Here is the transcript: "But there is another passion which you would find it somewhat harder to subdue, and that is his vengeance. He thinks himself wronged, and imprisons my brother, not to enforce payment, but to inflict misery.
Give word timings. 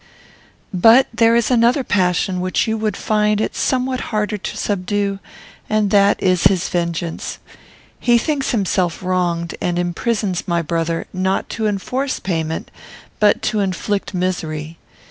"But 0.73 1.05
there 1.13 1.35
is 1.35 1.51
another 1.51 1.83
passion 1.83 2.39
which 2.41 2.67
you 2.67 2.75
would 2.75 2.97
find 2.97 3.39
it 3.39 3.55
somewhat 3.55 3.99
harder 4.09 4.39
to 4.39 4.57
subdue, 4.57 5.19
and 5.69 5.91
that 5.91 6.19
is 6.23 6.45
his 6.45 6.69
vengeance. 6.69 7.37
He 7.99 8.17
thinks 8.17 8.49
himself 8.49 9.03
wronged, 9.03 9.53
and 9.61 9.77
imprisons 9.77 10.47
my 10.47 10.63
brother, 10.63 11.05
not 11.13 11.49
to 11.49 11.67
enforce 11.67 12.19
payment, 12.19 12.71
but 13.19 13.43
to 13.43 13.59
inflict 13.59 14.15
misery. 14.15 14.79